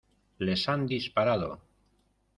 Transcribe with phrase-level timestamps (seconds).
[0.47, 1.51] ¡les han disparado!